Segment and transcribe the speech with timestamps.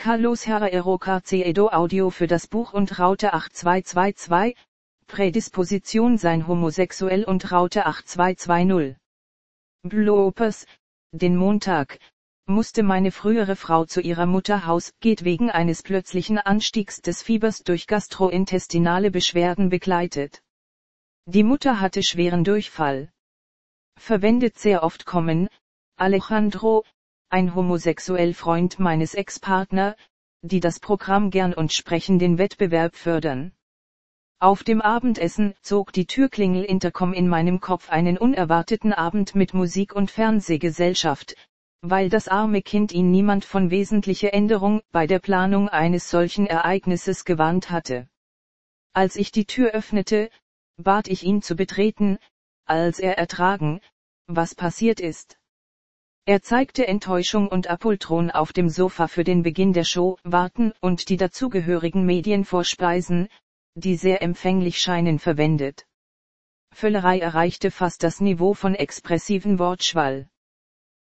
[0.00, 4.56] Carlos Herrero Carcedo Audio für das Buch und Raute 8222,
[5.08, 8.96] Prädisposition sein homosexuell und Raute 8220.
[9.82, 10.66] Blopers,
[11.10, 11.98] den Montag,
[12.46, 17.64] musste meine frühere Frau zu ihrer Mutter Haus, geht wegen eines plötzlichen Anstiegs des Fiebers
[17.64, 20.44] durch gastrointestinale Beschwerden begleitet.
[21.26, 23.10] Die Mutter hatte schweren Durchfall.
[23.98, 25.48] Verwendet sehr oft kommen,
[25.96, 26.84] Alejandro,
[27.30, 29.96] ein homosexuell Freund meines Ex-Partner,
[30.42, 33.52] die das Programm gern und sprechen den Wettbewerb fördern.
[34.40, 39.94] Auf dem Abendessen zog die Türklingel Intercom in meinem Kopf einen unerwarteten Abend mit Musik
[39.96, 41.34] und Fernsehgesellschaft,
[41.80, 47.24] weil das arme Kind ihn niemand von wesentlicher Änderung bei der Planung eines solchen Ereignisses
[47.24, 48.08] gewarnt hatte.
[48.92, 50.30] Als ich die Tür öffnete,
[50.76, 52.18] bat ich ihn zu betreten,
[52.64, 53.80] als er ertragen,
[54.26, 55.37] was passiert ist.
[56.28, 61.08] Er zeigte Enttäuschung und Apultron auf dem Sofa für den Beginn der Show, warten und
[61.08, 63.28] die dazugehörigen Medienvorspeisen,
[63.74, 65.86] die sehr empfänglich scheinen verwendet.
[66.70, 70.28] Völlerei erreichte fast das Niveau von expressiven Wortschwall.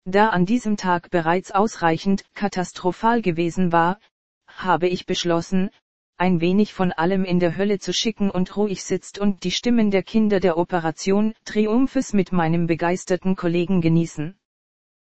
[0.06, 4.00] Da an diesem Tag bereits ausreichend katastrophal gewesen war,
[4.48, 5.70] habe ich beschlossen,
[6.18, 9.92] ein wenig von allem in der Hölle zu schicken und ruhig sitzt und die Stimmen
[9.92, 14.36] der Kinder der Operation Triumphes mit meinem begeisterten Kollegen genießen.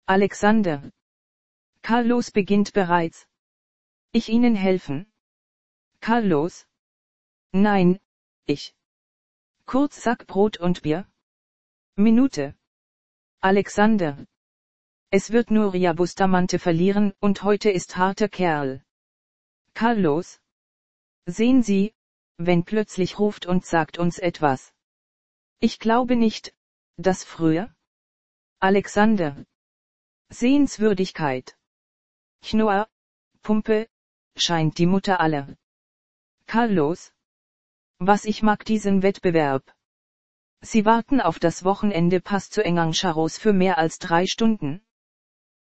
[0.08, 0.92] Alexander.
[1.82, 3.28] Carlos beginnt bereits.
[4.12, 5.12] Ich Ihnen helfen.
[6.00, 6.68] Carlos.
[7.52, 8.00] Nein,
[8.46, 8.76] ich.
[9.66, 11.08] Kurz Sack Brot und Bier.
[11.96, 12.54] Minute.
[13.40, 14.28] Alexander.
[15.10, 18.86] Es wird nur Ria Bustamante verlieren und heute ist harter Kerl.
[19.74, 20.40] Carlos.
[21.26, 21.96] Sehen Sie,
[22.38, 24.72] wenn plötzlich ruft und sagt uns etwas.
[25.60, 26.54] Ich glaube nicht,
[26.96, 27.74] dass früher.
[28.60, 29.48] Alexander.
[30.30, 31.56] Sehenswürdigkeit.
[32.42, 32.88] Chnoa,
[33.42, 33.88] Pumpe,
[34.36, 35.56] scheint die Mutter aller.
[36.48, 37.14] Carlos.
[38.00, 39.64] Was ich mag diesen Wettbewerb.
[40.62, 44.86] Sie warten auf das Wochenende Pass zu Engancharos für mehr als drei Stunden.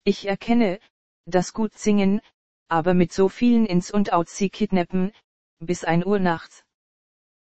[0.04, 0.80] Ich erkenne,
[1.26, 2.20] dass gut singen,
[2.68, 5.12] aber mit so vielen Ins und Outs sie kidnappen,
[5.58, 6.64] bis ein Uhr nachts.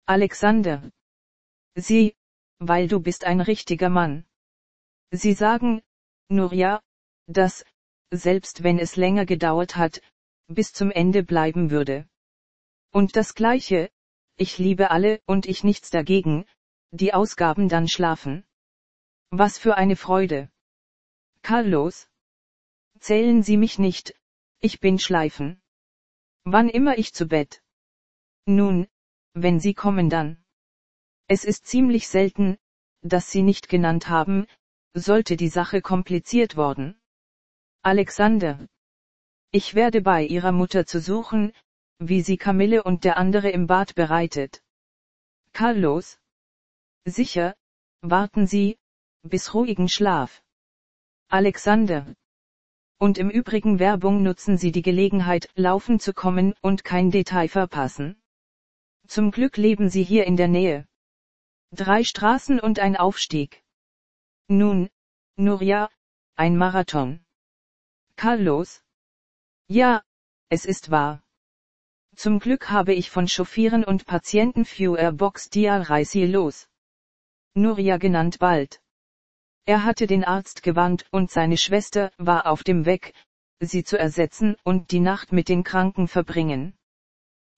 [0.05, 0.91] Alexander.
[1.75, 2.15] Sie,
[2.59, 4.25] weil du bist ein richtiger Mann.
[5.11, 5.81] Sie sagen,
[6.29, 6.51] nur
[7.27, 7.65] ja, dass,
[8.11, 10.01] selbst wenn es länger gedauert hat,
[10.47, 12.07] bis zum Ende bleiben würde.
[12.91, 13.91] Und das gleiche,
[14.37, 16.45] ich liebe alle und ich nichts dagegen,
[16.91, 18.45] die Ausgaben dann schlafen.
[19.29, 20.49] Was für eine Freude.
[21.41, 22.09] Carlos.
[22.99, 24.15] Zählen Sie mich nicht,
[24.59, 25.61] ich bin schleifen.
[26.45, 27.61] Wann immer ich zu Bett.
[28.45, 28.87] Nun,
[29.33, 30.43] wenn Sie kommen dann.
[31.27, 32.57] Es ist ziemlich selten,
[33.01, 34.47] dass Sie nicht genannt haben,
[34.93, 36.96] sollte die Sache kompliziert worden.
[37.81, 38.67] Alexander.
[39.51, 41.53] Ich werde bei ihrer Mutter zu suchen,
[41.99, 44.61] wie sie Camille und der andere im Bad bereitet.
[45.53, 46.19] Carlos.
[47.05, 47.55] Sicher,
[48.01, 48.77] warten Sie,
[49.23, 50.43] bis ruhigen Schlaf.
[51.29, 52.13] Alexander.
[52.99, 58.21] Und im Übrigen Werbung nutzen Sie die Gelegenheit, laufen zu kommen und kein Detail verpassen.
[59.07, 60.87] Zum Glück leben Sie hier in der Nähe.
[61.71, 63.63] Drei Straßen und ein Aufstieg.
[64.47, 64.89] Nun,
[65.35, 65.89] nur ja,
[66.35, 67.25] ein Marathon.
[68.17, 68.81] Carlos?
[69.67, 70.01] Ja,
[70.49, 71.21] es ist wahr.
[72.15, 76.67] Zum Glück habe ich von Chauffieren und Patienten für Box Dial Reisi los.
[77.53, 78.81] Nuria genannt bald.
[79.65, 83.13] Er hatte den Arzt gewarnt und seine Schwester war auf dem Weg,
[83.59, 86.75] sie zu ersetzen und die Nacht mit den Kranken verbringen.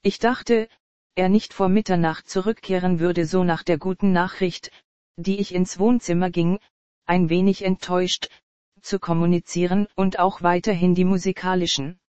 [0.02, 0.68] Ich dachte,
[1.16, 4.72] er nicht vor Mitternacht zurückkehren würde so nach der guten Nachricht,
[5.16, 6.60] die ich ins Wohnzimmer ging,
[7.06, 8.30] ein wenig enttäuscht,
[8.82, 12.00] zu kommunizieren und auch weiterhin die musikalischen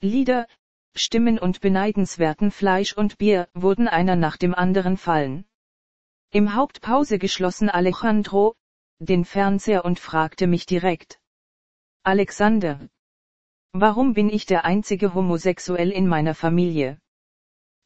[0.00, 0.46] Lieder,
[0.94, 5.44] Stimmen und beneidenswerten Fleisch und Bier wurden einer nach dem anderen fallen.
[6.30, 8.56] Im Hauptpause geschlossen Alejandro,
[8.98, 11.20] den Fernseher und fragte mich direkt.
[12.02, 12.88] Alexander.
[13.72, 16.98] Warum bin ich der einzige Homosexuell in meiner Familie?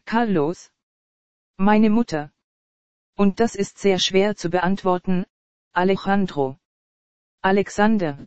[0.05, 0.71] Carlos.
[1.57, 2.31] Meine Mutter.
[3.17, 5.27] Und das ist sehr schwer zu beantworten,
[5.73, 6.60] Alejandro.
[7.43, 8.27] Alexander.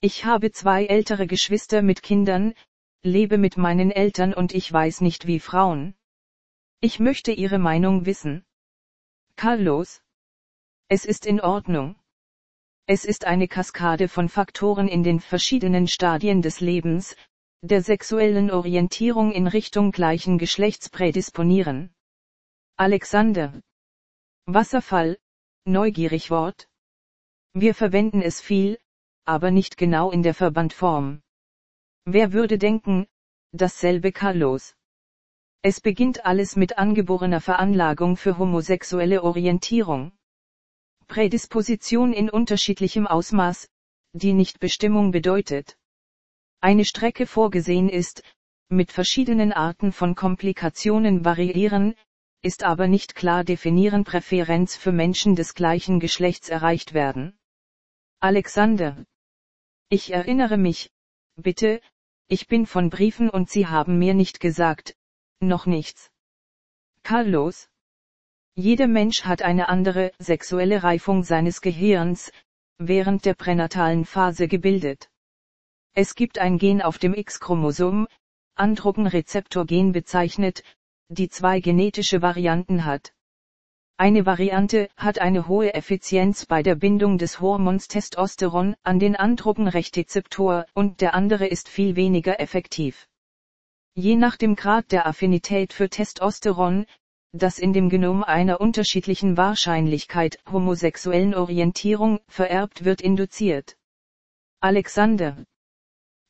[0.00, 2.54] Ich habe zwei ältere Geschwister mit Kindern,
[3.02, 5.96] lebe mit meinen Eltern und ich weiß nicht wie Frauen.
[6.80, 8.44] Ich möchte Ihre Meinung wissen.
[9.34, 10.00] Carlos.
[10.86, 11.96] Es ist in Ordnung.
[12.86, 17.16] Es ist eine Kaskade von Faktoren in den verschiedenen Stadien des Lebens,
[17.62, 21.92] der sexuellen Orientierung in Richtung gleichen Geschlechts prädisponieren.
[22.76, 23.60] Alexander.
[24.46, 25.18] Wasserfall,
[25.64, 26.69] neugierig Wort.
[27.52, 28.78] Wir verwenden es viel,
[29.24, 31.20] aber nicht genau in der Verbandform.
[32.04, 33.06] Wer würde denken,
[33.52, 34.76] dasselbe Carlos.
[35.62, 40.12] Es beginnt alles mit angeborener Veranlagung für homosexuelle Orientierung.
[41.08, 43.68] Prädisposition in unterschiedlichem Ausmaß,
[44.12, 45.76] die nicht Bestimmung bedeutet.
[46.60, 48.22] Eine Strecke vorgesehen ist,
[48.68, 51.96] mit verschiedenen Arten von Komplikationen variieren,
[52.42, 57.36] ist aber nicht klar definieren Präferenz für Menschen des gleichen Geschlechts erreicht werden.
[58.22, 59.06] Alexander.
[59.88, 60.90] Ich erinnere mich,
[61.36, 61.80] bitte,
[62.28, 64.94] ich bin von Briefen und Sie haben mir nicht gesagt,
[65.40, 66.10] noch nichts.
[67.02, 67.70] Carlos.
[68.54, 72.30] Jeder Mensch hat eine andere sexuelle Reifung seines Gehirns,
[72.76, 75.10] während der pränatalen Phase gebildet.
[75.94, 78.06] Es gibt ein Gen auf dem X-Chromosom,
[78.54, 80.62] Androgenrezeptor-Gen bezeichnet,
[81.08, 83.14] die zwei genetische Varianten hat.
[84.00, 90.64] Eine Variante hat eine hohe Effizienz bei der Bindung des Hormons Testosteron an den Androgenrezeptor
[90.72, 93.06] und der andere ist viel weniger effektiv.
[93.94, 96.86] Je nach dem Grad der Affinität für Testosteron,
[97.32, 103.76] das in dem Genom einer unterschiedlichen Wahrscheinlichkeit homosexuellen Orientierung vererbt wird induziert.
[104.60, 105.44] Alexander.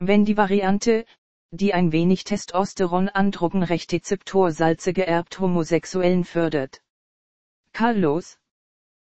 [0.00, 1.04] Wenn die Variante,
[1.52, 6.82] die ein wenig Testosteron-Androgenrechtzeptorsalze geerbt Homosexuellen fördert.
[7.72, 8.36] Carlos.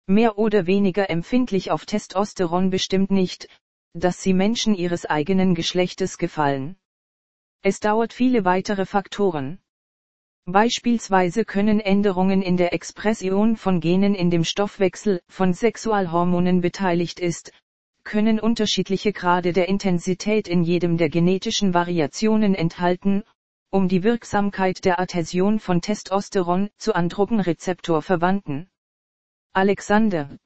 [0.06, 3.48] Mehr oder weniger empfindlich auf Testosteron bestimmt nicht,
[3.92, 6.76] dass sie Menschen ihres eigenen Geschlechtes gefallen.
[7.62, 9.58] Es dauert viele weitere Faktoren.
[10.44, 17.52] Beispielsweise können Änderungen in der Expression von Genen in dem Stoffwechsel von Sexualhormonen beteiligt ist,
[18.04, 23.24] können unterschiedliche Grade der Intensität in jedem der genetischen Variationen enthalten,
[23.72, 28.68] um die Wirksamkeit der Adhäsion von Testosteron zu Androgenrezeptor-Verwandten.
[29.54, 30.36] Alexander.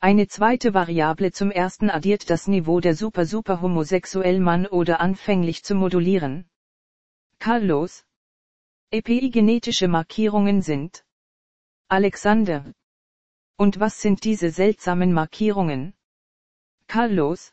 [0.00, 6.50] Eine zweite Variable zum ersten addiert das Niveau der super-super-homosexuell Mann oder anfänglich zu modulieren.
[7.38, 8.04] Carlos.
[8.90, 11.04] Epigenetische Markierungen sind.
[11.86, 12.72] Alexander.
[13.58, 15.94] Und was sind diese seltsamen Markierungen?
[16.88, 17.52] Carlos,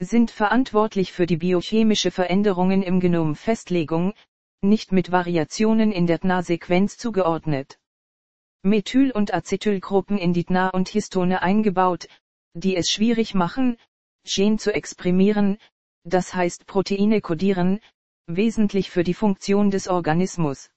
[0.00, 4.14] sind verantwortlich für die biochemische Veränderungen im Genom Festlegung,
[4.62, 7.78] nicht mit Variationen in der DNA-Sequenz zugeordnet.
[8.62, 12.08] Methyl- und Acetylgruppen in die DNA und Histone eingebaut,
[12.54, 13.76] die es schwierig machen,
[14.24, 15.58] Gen zu exprimieren,
[16.04, 17.80] das heißt Proteine kodieren,
[18.26, 20.70] wesentlich für die Funktion des Organismus.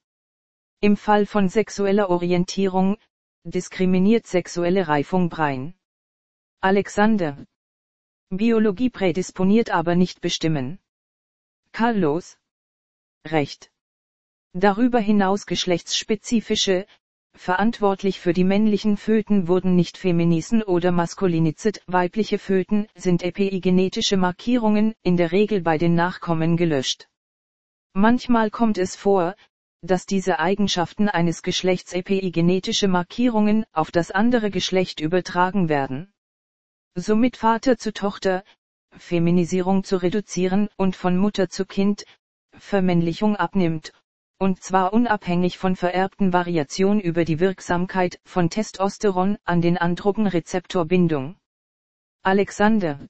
[0.82, 2.98] Im Fall von sexueller Orientierung,
[3.46, 5.76] diskriminiert sexuelle Reifung Brein.
[6.62, 7.46] Alexander,
[8.38, 10.80] Biologie prädisponiert aber nicht bestimmen.
[11.72, 12.40] Carlos.
[13.28, 13.72] Recht.
[14.54, 16.88] Darüber hinaus geschlechtsspezifische,
[17.36, 24.96] verantwortlich für die männlichen Föten wurden nicht Feminisen oder Maskulinizid, weibliche Föten sind epigenetische Markierungen,
[25.04, 27.08] in der Regel bei den Nachkommen gelöscht.
[27.94, 29.36] Manchmal kommt es vor,
[29.82, 36.13] dass diese Eigenschaften eines Geschlechts epigenetische Markierungen auf das andere Geschlecht übertragen werden
[36.96, 38.44] somit Vater zu Tochter,
[38.92, 42.06] Feminisierung zu reduzieren und von Mutter zu Kind,
[42.54, 43.92] Vermännlichung abnimmt,
[44.38, 51.38] und zwar unabhängig von vererbten Variationen über die Wirksamkeit von Testosteron an den Androgenrezeptorbindung.
[52.24, 53.08] Alexander.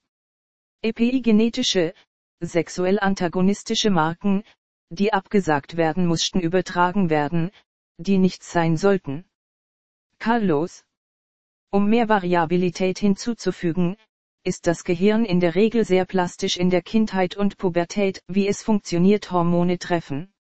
[0.81, 1.94] Epigenetische,
[2.39, 4.44] sexuell antagonistische Marken,
[4.89, 7.51] die abgesagt werden mussten übertragen werden,
[7.98, 9.25] die nichts sein sollten.
[10.19, 10.86] Carlos.
[11.74, 13.98] Um mehr Variabilität hinzuzufügen,
[14.44, 18.62] ist das Gehirn in der Regel sehr plastisch in der Kindheit und Pubertät, wie es
[18.62, 20.32] funktioniert Hormone treffen.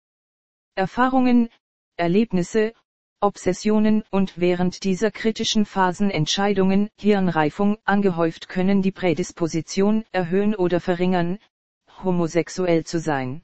[0.75, 1.49] Erfahrungen,
[1.97, 2.73] Erlebnisse,
[3.19, 11.39] Obsessionen und während dieser kritischen Phasen Entscheidungen, Hirnreifung angehäuft können die Prädisposition erhöhen oder verringern,
[12.03, 13.41] homosexuell zu sein.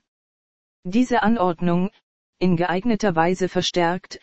[0.84, 1.90] Diese Anordnung,
[2.38, 4.20] in geeigneter Weise verstärkt,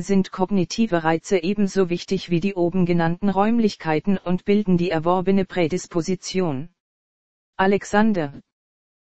[0.00, 6.68] sind kognitive Reize ebenso wichtig wie die oben genannten Räumlichkeiten und bilden die erworbene Prädisposition.
[7.56, 8.40] Alexander.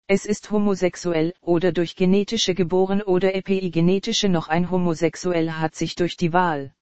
[0.08, 6.16] Es ist homosexuell oder durch genetische geboren oder epigenetische noch ein homosexuell hat sich durch
[6.16, 6.74] die Wahl.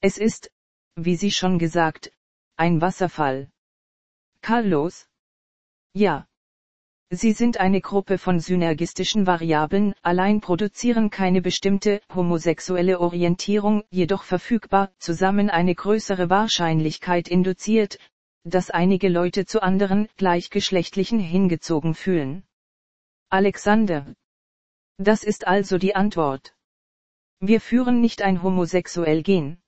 [0.00, 0.50] Es ist,
[0.96, 2.12] wie Sie schon gesagt,
[2.56, 3.50] ein Wasserfall.
[4.40, 5.08] Carlos?
[5.94, 6.26] Ja.
[7.14, 14.90] Sie sind eine Gruppe von synergistischen Variablen, allein produzieren keine bestimmte homosexuelle Orientierung, jedoch verfügbar,
[14.98, 17.98] zusammen eine größere Wahrscheinlichkeit induziert,
[18.44, 22.44] dass einige Leute zu anderen gleichgeschlechtlichen hingezogen fühlen.
[23.28, 24.14] Alexander.
[24.96, 26.56] Das ist also die Antwort.
[27.40, 29.58] Wir führen nicht ein homosexuell Gen.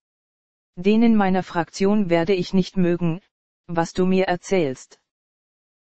[0.76, 3.20] Denen meiner Fraktion werde ich nicht mögen,
[3.66, 4.98] was du mir erzählst.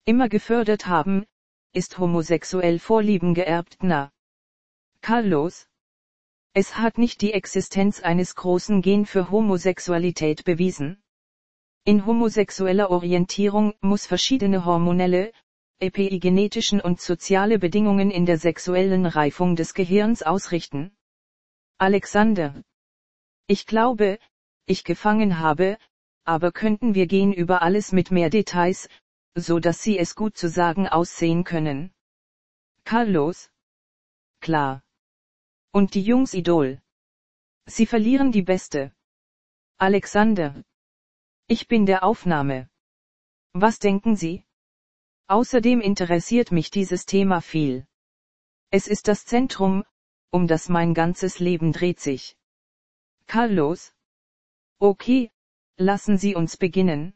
[0.05, 1.27] Immer gefördert haben,
[1.73, 4.11] ist homosexuell Vorlieben geerbt na.
[5.01, 5.67] Carlos?
[6.53, 11.01] Es hat nicht die Existenz eines großen Gen für Homosexualität bewiesen.
[11.85, 15.31] In homosexueller Orientierung muss verschiedene hormonelle,
[15.79, 20.91] epigenetischen und soziale Bedingungen in der sexuellen Reifung des Gehirns ausrichten.
[21.77, 22.61] Alexander.
[23.47, 24.19] Ich glaube,
[24.65, 25.77] ich gefangen habe,
[26.23, 28.89] aber könnten wir gehen über alles mit mehr Details,
[29.35, 31.93] so dass Sie es gut zu sagen aussehen können.
[32.83, 33.51] Carlos?
[34.39, 34.83] Klar.
[35.71, 36.81] Und die Jungs Idol.
[37.65, 38.93] Sie verlieren die Beste.
[39.77, 40.63] Alexander.
[41.47, 42.69] Ich bin der Aufnahme.
[43.53, 44.43] Was denken Sie?
[45.27, 47.88] Außerdem interessiert mich dieses Thema viel.
[48.69, 49.83] Es ist das Zentrum,
[50.29, 52.38] um das mein ganzes Leben dreht sich.
[53.27, 53.93] Carlos?
[54.79, 55.31] Okay,
[55.77, 57.13] lassen Sie uns beginnen.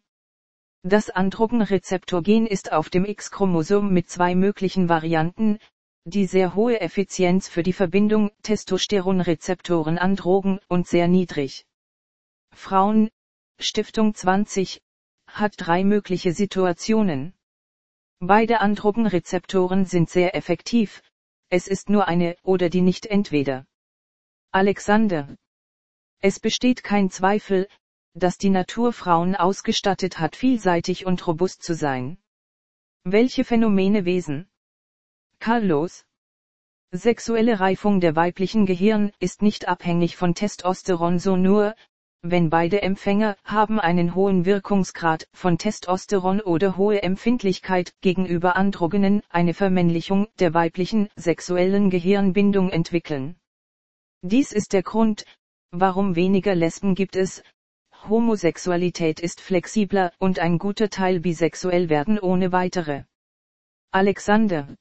[0.88, 5.58] Das Androgenrezeptorgen ist auf dem X-Chromosom mit zwei möglichen Varianten,
[6.04, 11.66] die sehr hohe Effizienz für die Verbindung Testosteronrezeptoren Androgen und sehr niedrig.
[12.54, 13.10] Frauen,
[13.60, 14.80] Stiftung 20,
[15.26, 17.34] hat drei mögliche Situationen.
[18.20, 21.02] Beide Androgenrezeptoren sind sehr effektiv,
[21.50, 23.66] es ist nur eine oder die nicht entweder.
[24.52, 25.36] Alexander.
[26.20, 27.68] Es besteht kein Zweifel,
[28.16, 32.18] dass die Natur Frauen ausgestattet hat, vielseitig und robust zu sein.
[33.04, 34.48] Welche Phänomene Wesen?
[35.40, 36.06] Carlos.
[36.92, 41.76] Sexuelle Reifung der weiblichen Gehirn ist nicht abhängig von Testosteron so nur,
[42.22, 49.54] wenn beide Empfänger haben einen hohen Wirkungsgrad von Testosteron oder hohe Empfindlichkeit gegenüber Androgenen, eine
[49.54, 53.36] Vermännlichung der weiblichen sexuellen Gehirnbindung entwickeln.
[54.24, 55.26] Dies ist der Grund,
[55.70, 57.44] warum weniger Lesben gibt es.
[58.08, 63.04] Homosexualität ist flexibler und ein guter Teil bisexuell werden ohne weitere.
[63.92, 64.76] Alexander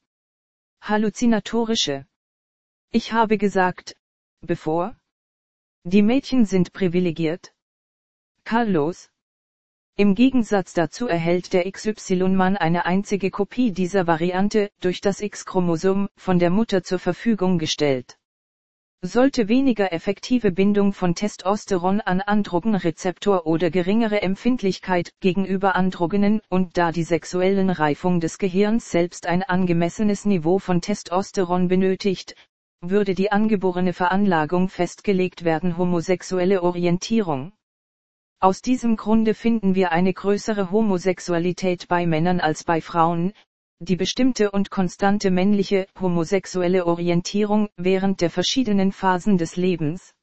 [0.81, 2.05] Halluzinatorische.
[2.91, 3.95] Ich habe gesagt,
[4.41, 4.95] bevor?
[5.83, 7.53] Die Mädchen sind privilegiert?
[8.43, 9.09] Carlos?
[9.97, 16.37] Im Gegensatz dazu erhält der XY-Mann eine einzige Kopie dieser Variante durch das X-Chromosom von
[16.37, 18.19] der Mutter zur Verfügung gestellt.
[19.05, 26.91] Sollte weniger effektive Bindung von Testosteron an Androgenrezeptor oder geringere Empfindlichkeit gegenüber Androgenen und da
[26.91, 32.35] die sexuellen Reifung des Gehirns selbst ein angemessenes Niveau von Testosteron benötigt,
[32.81, 37.53] würde die angeborene Veranlagung festgelegt werden homosexuelle Orientierung.
[38.39, 43.33] Aus diesem Grunde finden wir eine größere Homosexualität bei Männern als bei Frauen,
[43.79, 50.13] die bestimmte und konstante männliche, homosexuelle Orientierung während der verschiedenen Phasen des Lebens.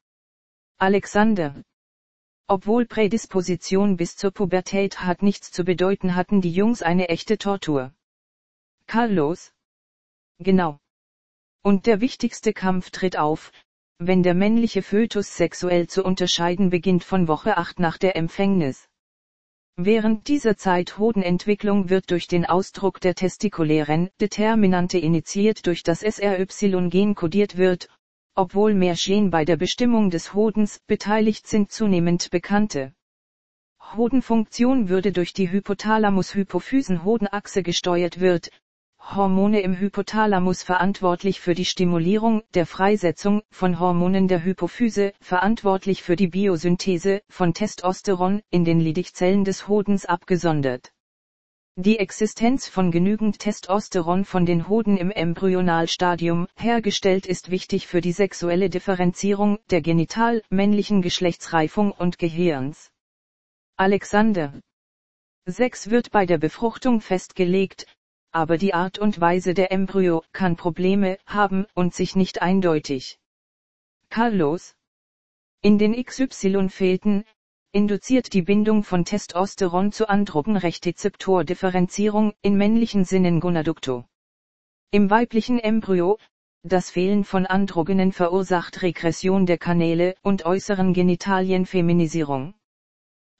[0.77, 1.63] Alexander.
[2.47, 7.93] Obwohl Prädisposition bis zur Pubertät hat nichts zu bedeuten hatten die Jungs eine echte Tortur.
[8.87, 9.53] Carlos.
[10.39, 10.79] Genau.
[11.61, 13.51] Und der wichtigste Kampf tritt auf,
[13.97, 18.89] wenn der männliche Fötus sexuell zu unterscheiden beginnt von Woche 8 nach der Empfängnis.
[19.75, 27.15] Während dieser Zeit Hodenentwicklung wird durch den Ausdruck der testikulären Determinante initiiert durch das SRY-Gen
[27.15, 27.89] kodiert wird,
[28.35, 32.93] obwohl mehr Gen bei der Bestimmung des Hodens beteiligt sind zunehmend bekannte.
[33.95, 38.51] Hodenfunktion würde durch die Hypothalamus-Hypophysen-Hodenachse gesteuert wird,
[39.11, 46.15] Hormone im Hypothalamus verantwortlich für die Stimulierung der Freisetzung von Hormonen der Hypophyse, verantwortlich für
[46.15, 50.93] die Biosynthese von Testosteron in den Lidichzellen des Hodens abgesondert.
[51.75, 58.11] Die Existenz von genügend Testosteron von den Hoden im Embryonalstadium hergestellt ist wichtig für die
[58.13, 62.89] sexuelle Differenzierung der genital männlichen Geschlechtsreifung und Gehirns.
[63.75, 64.59] Alexander
[65.45, 67.85] 6 wird bei der Befruchtung festgelegt,
[68.33, 73.19] aber die Art und Weise der Embryo kann Probleme haben und sich nicht eindeutig.
[74.09, 74.75] Carlos.
[75.61, 77.25] In den XY-Fäden,
[77.71, 84.05] induziert die Bindung von Testosteron zu Androgenrechtzeptordifferenzierung in männlichen Sinnen Gonaducto.
[84.91, 86.17] Im weiblichen Embryo,
[86.63, 92.55] das Fehlen von Androgenen verursacht Regression der Kanäle und äußeren Genitalienfeminisierung.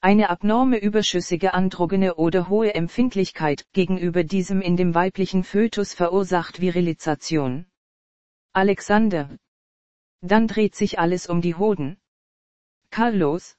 [0.05, 7.67] Eine abnorme überschüssige androgene oder hohe Empfindlichkeit gegenüber diesem in dem weiblichen Fötus verursacht Virilisation.
[8.51, 9.29] Alexander.
[10.19, 12.01] Dann dreht sich alles um die Hoden.
[12.89, 13.55] Carlos.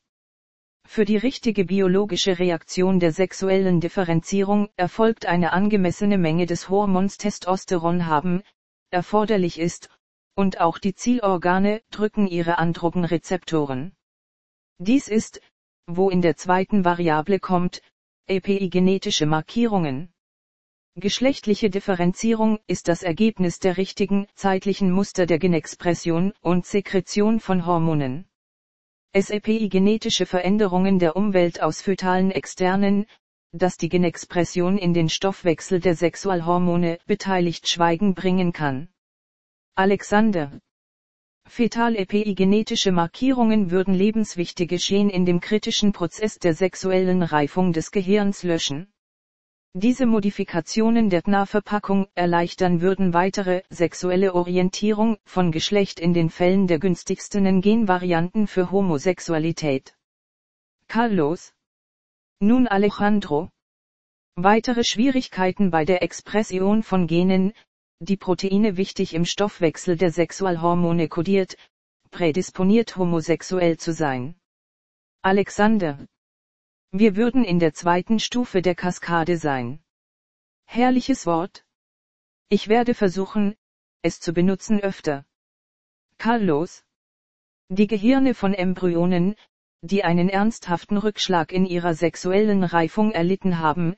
[0.86, 8.04] Für die richtige biologische Reaktion der sexuellen Differenzierung erfolgt eine angemessene Menge des Hormons Testosteron
[8.04, 8.42] haben,
[8.90, 9.88] erforderlich ist,
[10.34, 13.96] und auch die Zielorgane drücken ihre Androgenrezeptoren.
[14.78, 15.40] Dies ist,
[15.86, 17.82] wo in der zweiten Variable kommt,
[18.26, 20.12] epigenetische Markierungen.
[20.96, 28.26] Geschlechtliche Differenzierung ist das Ergebnis der richtigen, zeitlichen Muster der Genexpression und Sekretion von Hormonen.
[29.12, 33.06] SEPI genetische Veränderungen der Umwelt aus fötalen externen,
[33.52, 38.88] das die Genexpression in den Stoffwechsel der Sexualhormone beteiligt Schweigen bringen kann.
[39.76, 40.60] Alexander.
[41.46, 48.88] Fetal-epigenetische Markierungen würden lebenswichtige Gen in dem kritischen Prozess der sexuellen Reifung des Gehirns löschen.
[49.72, 56.80] Diese Modifikationen der DNA-Verpackung erleichtern würden weitere sexuelle Orientierung von Geschlecht in den Fällen der
[56.80, 59.94] günstigsten Genvarianten für Homosexualität.
[60.88, 61.52] Carlos,
[62.40, 63.50] nun Alejandro.
[64.34, 67.52] Weitere Schwierigkeiten bei der Expression von Genen,
[68.00, 71.56] die Proteine wichtig im Stoffwechsel der Sexualhormone kodiert,
[72.10, 74.34] prädisponiert homosexuell zu sein.
[75.22, 76.06] Alexander.
[76.92, 79.82] Wir würden in der zweiten Stufe der Kaskade sein.
[80.66, 81.64] Herrliches Wort.
[82.48, 83.56] Ich werde versuchen,
[84.02, 85.24] es zu benutzen öfter.
[86.18, 86.84] Carlos.
[87.68, 89.34] Die Gehirne von Embryonen,
[89.80, 93.96] die einen ernsthaften Rückschlag in ihrer sexuellen Reifung erlitten haben,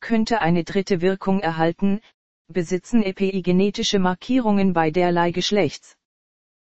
[0.00, 2.00] könnte eine dritte Wirkung erhalten,
[2.48, 5.96] besitzen epigenetische Markierungen bei derlei Geschlechts.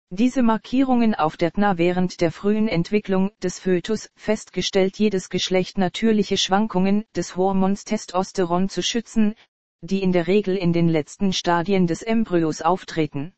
[0.09, 6.37] Diese Markierungen auf der DNA während der frühen Entwicklung des Fötus festgestellt jedes Geschlecht natürliche
[6.37, 9.35] Schwankungen des Hormons Testosteron zu schützen,
[9.81, 13.33] die in der Regel in den letzten Stadien des Embryos auftreten.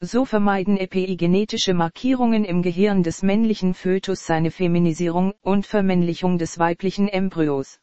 [0.00, 7.08] So vermeiden epigenetische Markierungen im Gehirn des männlichen Fötus seine Feminisierung und Vermännlichung des weiblichen
[7.08, 7.80] Embryos.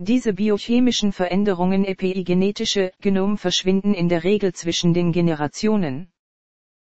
[0.00, 6.12] Diese biochemischen Veränderungen epigenetische Genom verschwinden in der Regel zwischen den Generationen.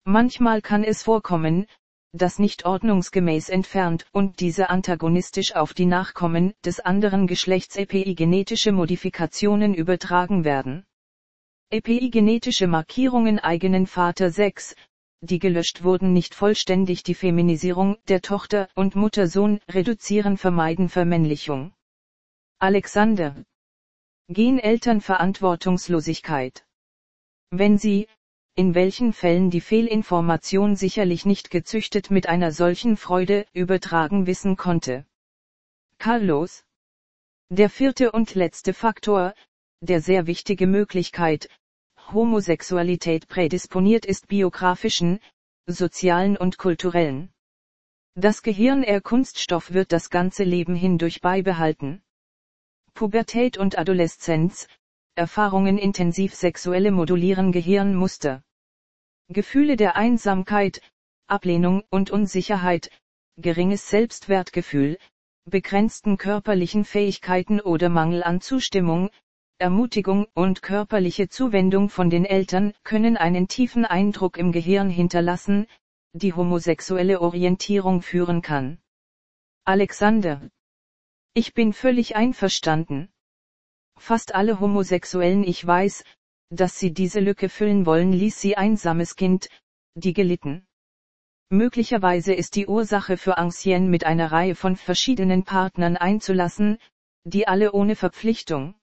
[0.05, 1.67] Manchmal kann es vorkommen,
[2.13, 9.73] dass nicht ordnungsgemäß entfernt und diese antagonistisch auf die Nachkommen des anderen Geschlechts epigenetische Modifikationen
[9.73, 10.85] übertragen werden.
[11.71, 14.75] Epigenetische Markierungen eigenen Vater 6,
[15.23, 21.73] die gelöscht wurden nicht vollständig die Feminisierung der Tochter und Mutter-Sohn reduzieren vermeiden Vermännlichung.
[22.61, 23.45] Alexander.
[24.27, 26.67] Genelternverantwortungslosigkeit.
[27.53, 28.09] Wenn Sie,
[28.57, 35.07] in welchen Fällen die Fehlinformation sicherlich nicht gezüchtet mit einer solchen Freude übertragen wissen konnte.
[35.99, 36.65] Carlos.
[37.49, 39.35] Der vierte und letzte Faktor,
[39.81, 41.49] der sehr wichtige Möglichkeit,
[42.13, 45.21] Homosexualität prädisponiert ist biografischen,
[45.67, 47.31] sozialen und kulturellen.
[48.17, 52.03] Das Gehirn er Kunststoff wird das ganze Leben hindurch beibehalten.
[52.99, 54.67] Pubertät und Adoleszenz,
[55.15, 58.43] Erfahrungen intensiv sexuelle modulieren Gehirnmuster.
[59.29, 60.81] Gefühle der Einsamkeit,
[61.29, 62.91] Ablehnung und Unsicherheit,
[63.37, 64.99] geringes Selbstwertgefühl,
[65.45, 69.11] begrenzten körperlichen Fähigkeiten oder Mangel an Zustimmung,
[69.59, 75.69] Ermutigung und körperliche Zuwendung von den Eltern können einen tiefen Eindruck im Gehirn hinterlassen,
[76.15, 78.79] die homosexuelle Orientierung führen kann.
[79.65, 80.51] Alexander.
[81.41, 83.13] Ich bin völlig einverstanden.
[83.97, 86.03] Fast alle Homosexuellen ich weiß,
[86.51, 89.49] dass sie diese Lücke füllen wollen ließ sie einsames Kind,
[89.95, 90.67] die gelitten.
[91.49, 96.77] Möglicherweise ist die Ursache für Ancien mit einer Reihe von verschiedenen Partnern einzulassen,
[97.23, 98.75] die alle ohne Verpflichtung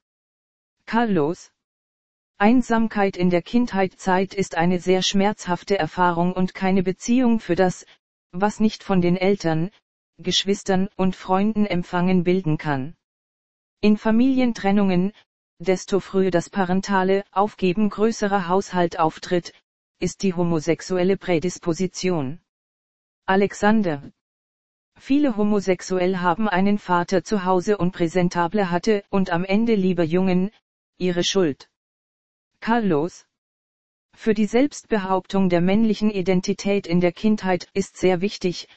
[0.85, 1.51] Carlos.
[2.37, 7.85] Einsamkeit in der Kindheitszeit ist eine sehr schmerzhafte Erfahrung und keine Beziehung für das,
[8.31, 9.71] was nicht von den Eltern,
[10.17, 12.95] Geschwistern und Freunden empfangen bilden kann.
[13.81, 15.11] In Familientrennungen,
[15.59, 19.53] desto früher das parentale Aufgeben größerer Haushalt auftritt,
[19.99, 22.39] ist die homosexuelle Prädisposition.
[23.25, 24.11] Alexander.
[24.97, 30.51] Viele Homosexuell haben einen Vater zu Hause und präsentable hatte und am Ende lieber Jungen,
[30.97, 31.69] ihre Schuld.
[32.61, 33.27] Carlos.
[34.15, 38.67] Für die Selbstbehauptung der männlichen Identität in der Kindheit ist sehr wichtig,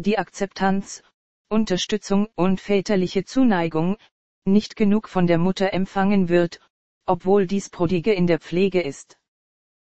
[0.00, 1.02] die Akzeptanz,
[1.48, 3.96] Unterstützung und väterliche Zuneigung,
[4.44, 6.60] nicht genug von der Mutter empfangen wird,
[7.04, 9.18] obwohl dies Prodige in der Pflege ist.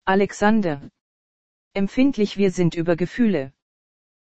[0.04, 0.88] Alexander.
[1.74, 3.52] Empfindlich wir sind über Gefühle.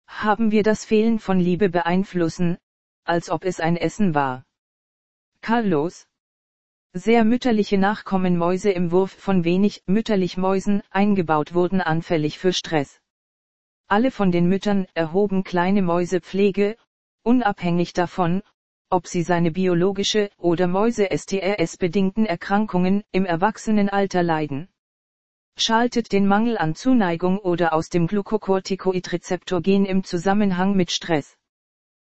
[0.08, 2.58] Haben wir das Fehlen von Liebe beeinflussen,
[3.04, 4.46] als ob es ein Essen war.
[5.42, 6.08] Carlos
[6.94, 13.02] sehr mütterliche Nachkommenmäuse im Wurf von wenig mütterlich Mäusen eingebaut wurden anfällig für Stress.
[13.90, 16.76] Alle von den Müttern erhoben kleine Mäusepflege,
[17.24, 18.44] unabhängig davon,
[18.90, 24.70] ob sie seine biologische oder Mäuse-STRS-bedingten Erkrankungen im Erwachsenenalter leiden.
[25.58, 31.38] Schaltet den Mangel an Zuneigung oder aus dem Glucocorticoid-Rezeptor-Gen im Zusammenhang mit Stress.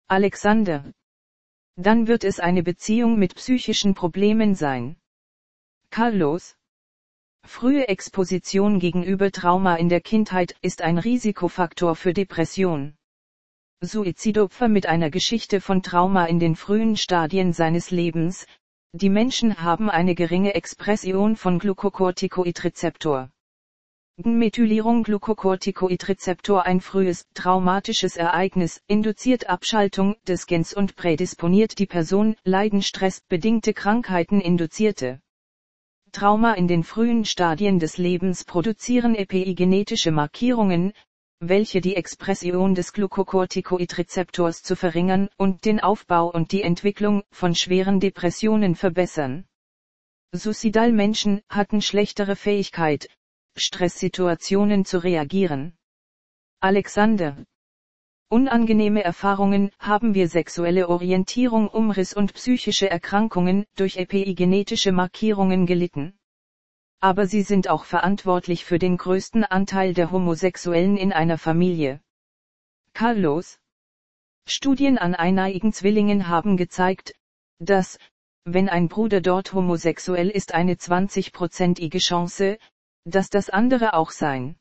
[0.09, 0.93] Alexander,
[1.77, 4.97] dann wird es eine Beziehung mit psychischen Problemen sein.
[5.91, 6.57] Carlos.
[7.53, 12.95] Frühe Exposition gegenüber Trauma in der Kindheit ist ein Risikofaktor für Depression.
[13.83, 18.47] Suizidopfer mit einer Geschichte von Trauma in den frühen Stadien seines Lebens,
[18.93, 23.31] die Menschen haben eine geringe Expression von Glucocorticoidrezeptor.
[24.17, 32.81] Methylierung Glucocorticoidrezeptor ein frühes, traumatisches Ereignis, induziert Abschaltung des Gens und prädisponiert die Person, Leiden
[32.81, 35.21] stressbedingte Krankheiten induzierte.
[36.11, 40.93] Trauma in den frühen Stadien des Lebens produzieren epigenetische Markierungen,
[41.41, 47.99] welche die Expression des Glucocorticoidrezeptors zu verringern und den Aufbau und die Entwicklung von schweren
[47.99, 49.47] Depressionen verbessern.
[50.33, 53.09] Suicidalmenschen hatten schlechtere Fähigkeit,
[53.57, 55.75] Stresssituationen zu reagieren.
[56.61, 57.45] Alexander.
[58.31, 66.15] Unangenehme Erfahrungen haben wir sexuelle Orientierung, Umriss und psychische Erkrankungen durch epigenetische Markierungen gelitten
[67.01, 72.01] aber sie sind auch verantwortlich für den größten Anteil der Homosexuellen in einer Familie.
[72.93, 73.59] Carlos.
[74.47, 77.15] Studien an eineiigen Zwillingen haben gezeigt,
[77.59, 77.99] dass,
[78.45, 82.59] wenn ein Bruder dort homosexuell ist, eine 20-prozentige Chance,
[83.05, 84.57] dass das andere auch sein.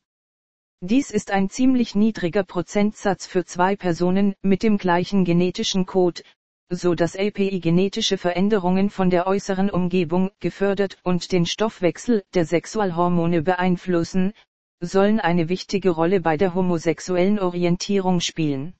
[0.82, 6.24] Dies ist ein ziemlich niedriger Prozentsatz für zwei Personen mit dem gleichen genetischen Code,
[6.70, 13.42] so dass API genetische Veränderungen von der äußeren Umgebung gefördert und den Stoffwechsel der Sexualhormone
[13.42, 14.32] beeinflussen,
[14.80, 18.74] sollen eine wichtige Rolle bei der homosexuellen Orientierung spielen.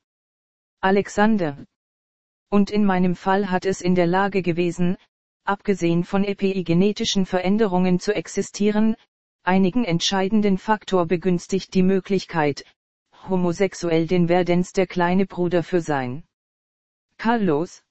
[0.80, 1.58] Alexander.
[2.50, 4.96] Und in meinem Fall hat es in der Lage gewesen,
[5.44, 8.96] abgesehen von epigenetischen Veränderungen zu existieren,
[9.50, 12.66] einigen entscheidenden Faktor begünstigt die Möglichkeit,
[13.28, 16.24] homosexuell den Werdens der kleine Bruder für sein.
[17.18, 17.82] Carlos.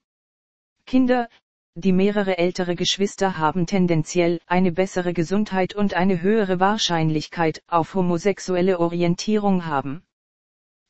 [0.87, 1.29] Kinder,
[1.75, 8.79] die mehrere ältere Geschwister haben tendenziell eine bessere Gesundheit und eine höhere Wahrscheinlichkeit auf homosexuelle
[8.79, 10.05] Orientierung haben.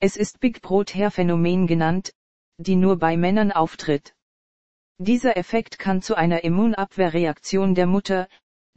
[0.01, 2.13] Es ist Big Brot Phänomen genannt,
[2.59, 4.15] die nur bei Männern auftritt.
[4.99, 8.29] Dieser Effekt kann zu einer Immunabwehrreaktion der Mutter,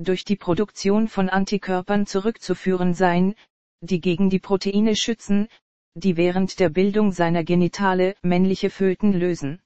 [0.03, 3.35] durch die Produktion von Antikörpern zurückzuführen sein,
[3.81, 5.47] die gegen die Proteine schützen,
[5.95, 9.61] die während der Bildung seiner Genitale männliche Föten lösen.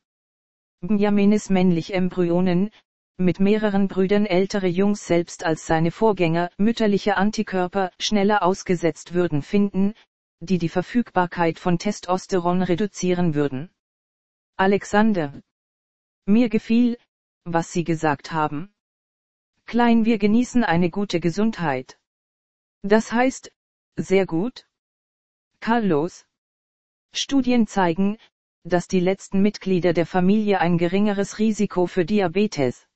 [0.82, 2.72] Benjaminis männlich Embryonen,
[3.18, 9.94] mit mehreren Brüdern ältere Jungs selbst als seine Vorgänger mütterliche Antikörper schneller ausgesetzt würden finden,
[10.42, 13.70] die die Verfügbarkeit von Testosteron reduzieren würden.
[14.58, 15.42] Alexander.
[16.26, 16.98] Mir gefiel,
[17.46, 18.75] was Sie gesagt haben.
[19.66, 22.00] Klein wir genießen eine gute Gesundheit.
[22.82, 23.52] Das heißt,
[23.98, 24.68] sehr gut?
[25.60, 26.26] Carlos.
[27.14, 28.18] Studien zeigen,
[28.64, 32.88] dass die letzten Mitglieder der Familie ein geringeres Risiko für Diabetes.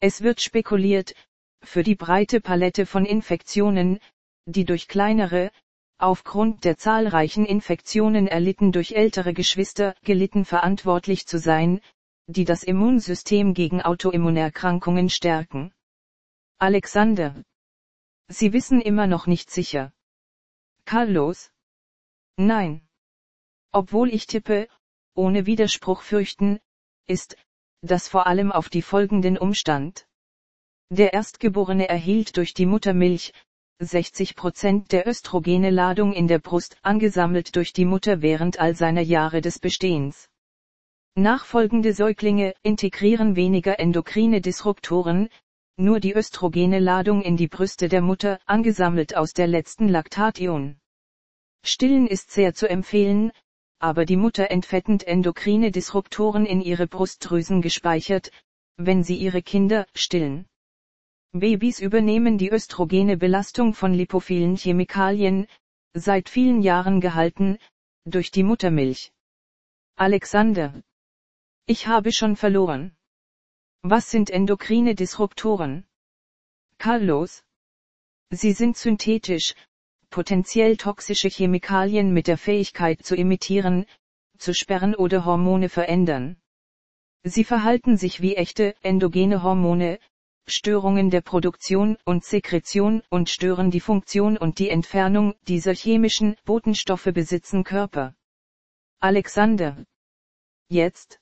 [0.00, 1.14] Es wird spekuliert,
[1.62, 3.98] für die breite Palette von Infektionen,
[4.46, 5.50] die durch kleinere,
[5.98, 11.80] aufgrund der zahlreichen Infektionen erlitten durch ältere Geschwister gelitten verantwortlich zu sein,
[12.26, 15.74] die das Immunsystem gegen Autoimmunerkrankungen stärken.
[16.62, 17.42] Alexander.
[18.28, 19.94] Sie wissen immer noch nicht sicher.
[20.84, 21.50] Carlos.
[22.36, 22.86] Nein.
[23.72, 24.68] Obwohl ich tippe,
[25.14, 26.60] ohne Widerspruch fürchten,
[27.06, 27.38] ist,
[27.80, 30.06] dass vor allem auf die folgenden Umstand.
[30.90, 33.32] Der Erstgeborene erhielt durch die Muttermilch
[33.80, 39.40] 60% der östrogene Ladung in der Brust angesammelt durch die Mutter während all seiner Jahre
[39.40, 40.28] des Bestehens.
[41.14, 45.30] Nachfolgende Säuglinge integrieren weniger endokrine Disruptoren,
[45.80, 50.78] nur die östrogene Ladung in die Brüste der Mutter angesammelt aus der letzten Laktation.
[51.64, 53.32] Stillen ist sehr zu empfehlen,
[53.78, 58.30] aber die Mutter entfettend endokrine Disruptoren in ihre Brustdrüsen gespeichert,
[58.76, 60.46] wenn sie ihre Kinder stillen.
[61.32, 65.46] Babys übernehmen die östrogene Belastung von lipophilen Chemikalien,
[65.94, 67.58] seit vielen Jahren gehalten,
[68.04, 69.12] durch die Muttermilch.
[69.96, 70.82] Alexander.
[71.66, 72.96] Ich habe schon verloren.
[73.82, 75.84] Was sind endokrine Disruptoren?
[76.76, 77.42] Carlos.
[78.28, 79.54] Sie sind synthetisch,
[80.10, 83.86] potenziell toxische Chemikalien mit der Fähigkeit zu imitieren,
[84.36, 86.36] zu sperren oder Hormone verändern.
[87.22, 89.98] Sie verhalten sich wie echte endogene Hormone,
[90.46, 97.08] Störungen der Produktion und Sekretion und stören die Funktion und die Entfernung dieser chemischen Botenstoffe
[97.14, 98.14] besitzen Körper.
[99.00, 99.86] Alexander.
[100.68, 101.18] Jetzt.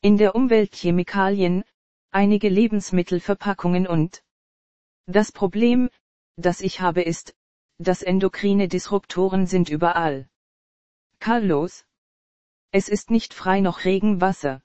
[0.00, 1.64] In der Umwelt Chemikalien,
[2.10, 4.22] einige Lebensmittelverpackungen und
[5.06, 5.90] das Problem,
[6.36, 7.34] das ich habe ist,
[7.78, 10.28] dass endokrine Disruptoren sind überall.
[11.18, 11.84] Carlos.
[12.70, 14.62] Es ist nicht frei noch Regenwasser.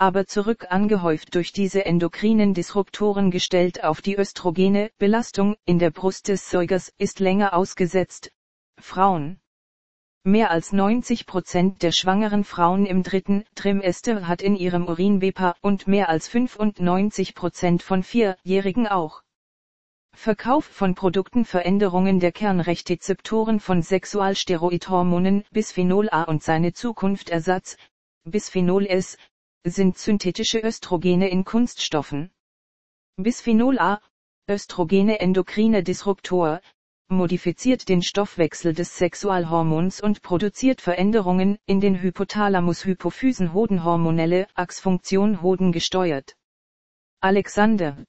[0.00, 6.28] aber zurück angehäuft durch diese endokrinen Disruptoren gestellt auf die Östrogene, Belastung in der Brust
[6.28, 8.30] des Säugers ist länger ausgesetzt.
[8.78, 9.40] Frauen.
[10.28, 15.56] Mehr als 90 Prozent der schwangeren Frauen im dritten Trimester hat in ihrem Urin BEPA
[15.62, 19.22] und mehr als 95 Prozent von Vierjährigen auch.
[20.14, 27.78] Verkauf von Produkten Veränderungen der Kernrechtzeptoren von Sexualsteroidhormonen Bisphenol A und seine Zukunft Ersatz,
[28.24, 29.16] Bisphenol S,
[29.64, 32.30] sind synthetische Östrogene in Kunststoffen.
[33.16, 34.02] Bisphenol A,
[34.46, 36.60] Östrogene endokrine Disruptor,
[37.10, 46.36] modifiziert den Stoffwechsel des Sexualhormons und produziert Veränderungen in den Hypothalamus-Hypophysen-Hodenhormonelle Achsfunktion Hoden gesteuert.
[47.20, 48.04] Alexander.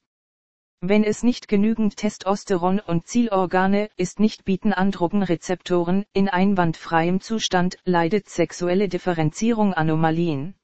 [0.82, 8.30] Wenn es nicht genügend Testosteron und Zielorgane ist nicht bieten Androgenrezeptoren in einwandfreiem Zustand leidet
[8.30, 10.56] sexuelle Differenzierung Anomalien.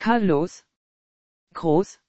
[0.00, 0.64] Carlos.
[1.54, 1.99] Groß.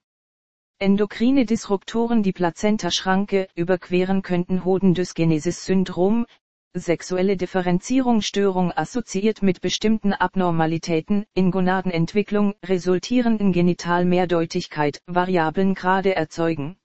[0.81, 6.25] Endokrine Disruptoren die Plazenta-Schranke überqueren könnten Hodendysgenesis-Syndrom,
[6.73, 16.77] sexuelle Differenzierungsstörung assoziiert mit bestimmten Abnormalitäten in Gonadenentwicklung resultierenden Genitalmehrdeutigkeit, Variablen gerade erzeugen.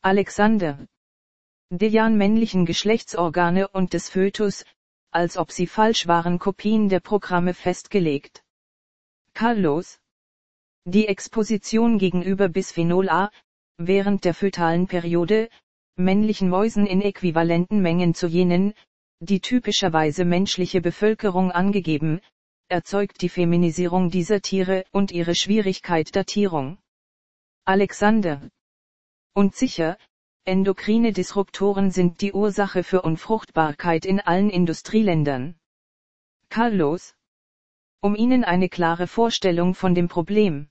[0.00, 0.78] Alexander.
[1.68, 4.64] Dejan männlichen Geschlechtsorgane und des Fötus,
[5.10, 8.42] als ob sie falsch waren Kopien der Programme festgelegt.
[9.34, 10.00] Carlos.
[10.86, 13.30] Die Exposition gegenüber Bisphenol A,
[13.76, 15.50] während der fötalen Periode,
[15.96, 18.72] männlichen Mäusen in äquivalenten Mengen zu jenen,
[19.18, 22.22] die typischerweise menschliche Bevölkerung angegeben,
[22.68, 26.78] erzeugt die Feminisierung dieser Tiere und ihre Schwierigkeit Datierung.
[27.66, 28.48] Alexander.
[29.34, 29.98] Und sicher,
[30.44, 35.56] endokrine Disruptoren sind die Ursache für Unfruchtbarkeit in allen Industrieländern.
[36.48, 37.14] Carlos.
[38.00, 40.69] Um Ihnen eine klare Vorstellung von dem Problem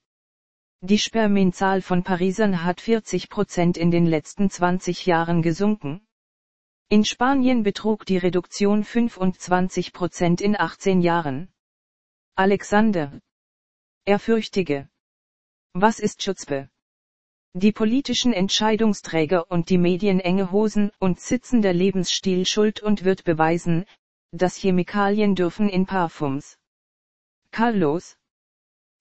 [0.82, 6.02] die Spermienzahl von Parisern hat 40 Prozent in den letzten 20 Jahren gesunken.
[6.88, 11.50] In Spanien betrug die Reduktion 25 Prozent in 18 Jahren.
[12.36, 13.20] Alexander.
[14.06, 14.90] Er fürchtige.
[15.74, 16.70] Was ist Schutzbe?
[17.54, 23.86] Die politischen Entscheidungsträger und die Medien enge Hosen und sitzender Lebensstil schuld und wird beweisen,
[24.32, 26.58] dass Chemikalien dürfen in Parfums.
[27.52, 28.19] Carlos.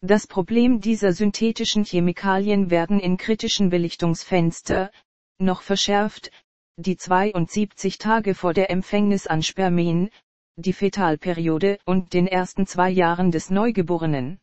[0.01, 4.93] Das Problem dieser synthetischen Chemikalien werden in kritischen Belichtungsfenster,
[5.39, 6.31] noch verschärft,
[6.77, 10.11] die 72 Tage vor der Empfängnis an Spermien,
[10.55, 14.39] die Fetalperiode und den ersten zwei Jahren des Neugeborenen.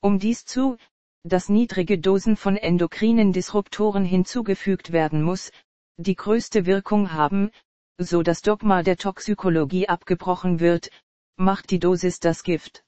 [0.00, 0.76] Um dies zu,
[1.22, 5.52] dass niedrige Dosen von endokrinen Disruptoren hinzugefügt werden muss,
[5.96, 7.50] die größte Wirkung haben,
[7.98, 10.90] so das Dogma der Toxikologie abgebrochen wird,
[11.36, 12.83] macht die Dosis das Gift.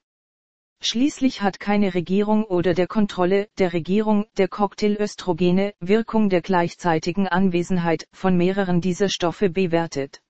[0.81, 8.07] Schließlich hat keine Regierung oder der Kontrolle der Regierung der Cocktailöstrogene Wirkung der gleichzeitigen Anwesenheit
[8.13, 10.21] von mehreren dieser Stoffe bewertet.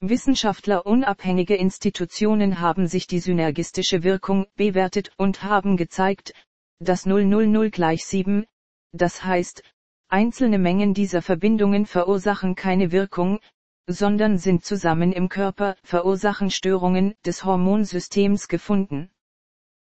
[0.00, 6.32] Wissenschaftler unabhängige Institutionen haben sich die synergistische Wirkung bewertet und haben gezeigt,
[6.78, 8.46] dass 000 gleich 7,
[8.92, 9.62] das heißt,
[10.08, 13.40] einzelne Mengen dieser Verbindungen verursachen keine Wirkung,
[13.86, 19.10] sondern sind zusammen im Körper, verursachen Störungen des Hormonsystems gefunden.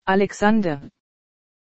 [0.05, 0.89] Alexander.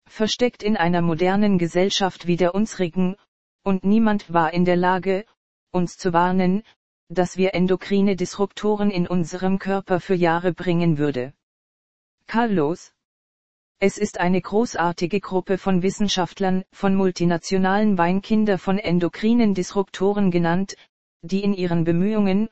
[0.09, 3.17] Versteckt in einer modernen Gesellschaft wie der unsrigen,
[3.63, 5.25] und niemand war in der Lage,
[5.73, 6.63] uns zu warnen,
[7.09, 11.35] dass wir endokrine Disruptoren in unserem Körper für Jahre bringen würde.
[12.27, 12.93] Carlos.
[13.81, 20.77] Es ist eine großartige Gruppe von Wissenschaftlern, von multinationalen Weinkinder von endokrinen Disruptoren genannt,
[21.23, 22.49] die in ihren Bemühungen,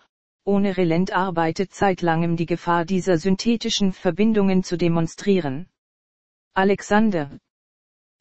[0.48, 5.68] ohne Relent arbeitet seit langem die Gefahr dieser synthetischen Verbindungen zu demonstrieren.
[6.54, 7.38] Alexander.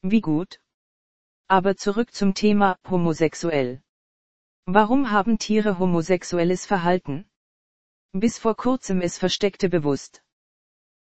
[0.02, 0.60] Wie gut.
[1.48, 3.82] Aber zurück zum Thema homosexuell.
[4.66, 7.26] Warum haben Tiere homosexuelles Verhalten?
[8.12, 10.22] Bis vor kurzem es versteckte bewusst.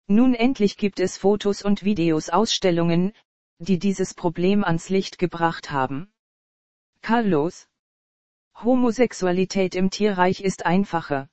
[0.05, 3.13] Nun endlich gibt es Fotos und Videos Ausstellungen,
[3.57, 6.13] die dieses Problem ans Licht gebracht haben.
[7.01, 7.67] Carlos.
[8.63, 11.29] Homosexualität im Tierreich ist einfacher.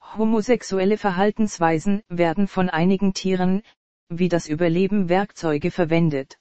[0.00, 3.62] Homosexuelle Verhaltensweisen werden von einigen Tieren,
[4.08, 6.38] wie das Überleben Werkzeuge verwendet.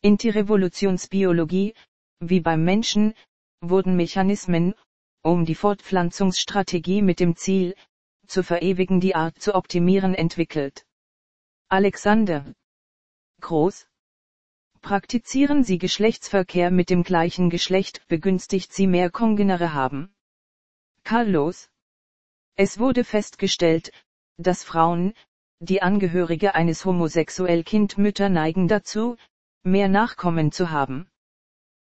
[0.00, 1.74] In die Revolutionsbiologie,
[2.20, 3.14] wie beim Menschen,
[3.60, 4.74] wurden Mechanismen,
[5.22, 7.74] um die Fortpflanzungsstrategie mit dem Ziel,
[8.28, 10.86] zu verewigen die Art zu optimieren entwickelt.
[11.68, 12.54] Alexander.
[13.40, 13.87] Groß.
[14.80, 20.14] Praktizieren Sie Geschlechtsverkehr mit dem gleichen Geschlecht, begünstigt Sie mehr Kongenere haben.
[21.04, 21.70] Carlos.
[22.54, 23.92] Es wurde festgestellt,
[24.36, 25.14] dass Frauen,
[25.60, 29.16] die Angehörige eines homosexuell Kindmütter neigen dazu,
[29.62, 31.10] mehr Nachkommen zu haben.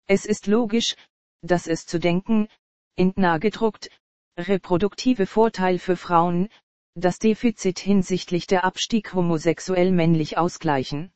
[0.07, 0.95] Es ist logisch,
[1.41, 2.47] dass es zu denken,
[2.95, 3.89] in gedruckt,
[4.37, 6.49] reproduktive Vorteil für Frauen,
[6.95, 11.13] das Defizit hinsichtlich der Abstieg homosexuell männlich ausgleichen.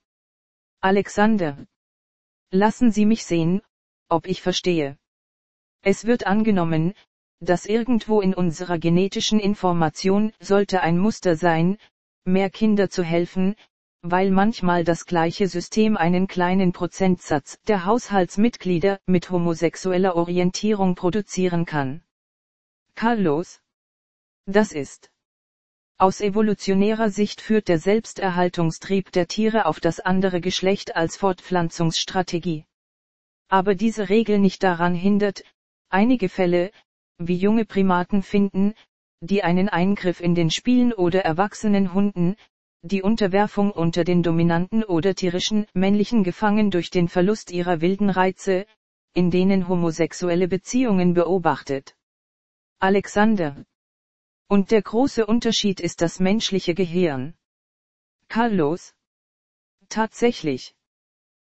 [0.86, 1.66] Alexander.
[2.52, 3.64] Lassen Sie mich sehen,
[4.08, 5.00] ob ich verstehe.
[5.82, 6.94] Es wird angenommen,
[7.40, 11.80] dass irgendwo in unserer genetischen Information sollte ein Muster sein,
[12.24, 13.56] mehr Kinder zu helfen,
[14.04, 22.04] weil manchmal das gleiche System einen kleinen Prozentsatz der Haushaltsmitglieder mit homosexueller Orientierung produzieren kann.
[22.94, 23.60] Carlos?
[24.46, 25.10] Das ist.
[25.98, 32.66] Aus evolutionärer Sicht führt der Selbsterhaltungstrieb der Tiere auf das andere Geschlecht als Fortpflanzungsstrategie.
[33.48, 35.46] Aber diese Regel nicht daran hindert,
[35.90, 36.72] einige Fälle,
[37.18, 38.74] wie junge Primaten finden,
[39.22, 42.36] die einen Eingriff in den Spielen oder erwachsenen Hunden,
[42.82, 48.66] die Unterwerfung unter den dominanten oder tierischen männlichen gefangen durch den Verlust ihrer wilden Reize,
[49.14, 51.96] in denen homosexuelle Beziehungen beobachtet.
[52.80, 53.64] Alexander.
[54.48, 57.34] Und der große Unterschied ist das menschliche Gehirn.
[58.28, 58.94] Carlos.
[59.90, 60.76] Tatsächlich.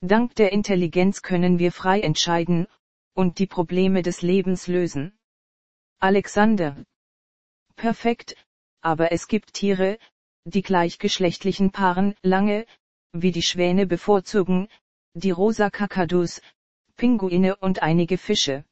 [0.01, 2.69] Dank der Intelligenz können wir frei entscheiden,
[3.15, 5.19] und die Probleme des Lebens lösen.
[5.99, 6.85] Alexander.
[7.75, 8.37] Perfekt,
[8.83, 9.99] aber es gibt Tiere,
[10.45, 12.67] die gleichgeschlechtlichen Paaren lange,
[13.13, 14.69] wie die Schwäne bevorzugen,
[15.15, 16.41] die rosa Kakadus,
[16.97, 18.65] Pinguine und einige Fische.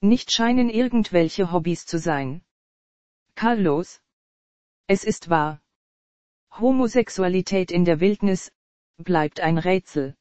[0.00, 2.45] Nicht scheinen irgendwelche Hobbys zu sein.
[3.36, 4.00] Carlos?
[4.86, 5.60] Es ist wahr.
[6.58, 8.50] Homosexualität in der Wildnis,
[8.96, 10.16] bleibt ein Rätsel.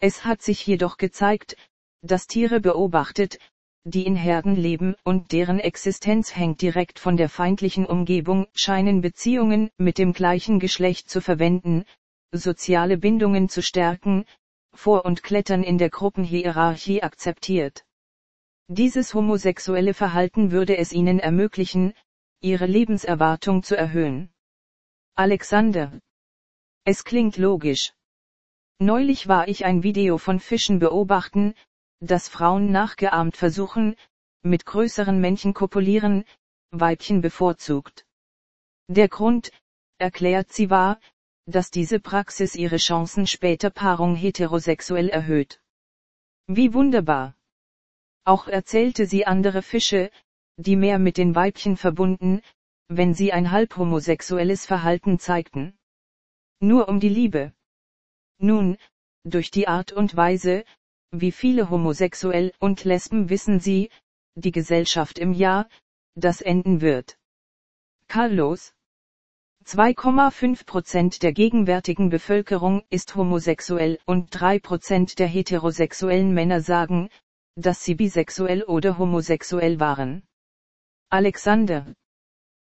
[0.00, 1.56] Es hat sich jedoch gezeigt,
[2.02, 3.38] dass Tiere beobachtet,
[3.84, 9.70] die in Herden leben und deren Existenz hängt direkt von der feindlichen Umgebung, scheinen Beziehungen
[9.78, 11.86] mit dem gleichen Geschlecht zu verwenden,
[12.32, 14.26] soziale Bindungen zu stärken,
[14.74, 17.86] Vor- und Klettern in der Gruppenhierarchie akzeptiert.
[18.68, 21.94] Dieses homosexuelle Verhalten würde es ihnen ermöglichen,
[22.40, 24.30] ihre Lebenserwartung zu erhöhen.
[25.14, 26.00] Alexander.
[26.84, 27.92] Es klingt logisch.
[28.78, 31.54] Neulich war ich ein Video von Fischen beobachten,
[32.00, 33.96] dass Frauen nachgeahmt versuchen,
[34.42, 36.24] mit größeren Männchen kopulieren,
[36.70, 38.06] Weibchen bevorzugt.
[38.88, 39.50] Der Grund,
[39.98, 41.00] erklärt sie war,
[41.46, 45.60] dass diese Praxis ihre Chancen später Paarung heterosexuell erhöht.
[46.46, 47.34] Wie wunderbar.
[48.24, 50.10] Auch erzählte sie andere Fische,
[50.56, 52.40] die mehr mit den Weibchen verbunden,
[52.88, 55.76] wenn sie ein halb homosexuelles Verhalten zeigten.
[56.60, 57.52] Nur um die Liebe.
[58.38, 58.76] Nun,
[59.24, 60.64] durch die Art und Weise,
[61.10, 63.90] wie viele Homosexuell und Lesben wissen Sie,
[64.34, 65.68] die Gesellschaft im Jahr,
[66.14, 67.18] das enden wird.
[68.08, 68.72] Carlos
[69.64, 77.10] 2,5 Prozent der gegenwärtigen Bevölkerung ist homosexuell und 3 Prozent der heterosexuellen Männer sagen,
[77.56, 80.25] dass sie bisexuell oder homosexuell waren.
[81.08, 81.94] Alexander.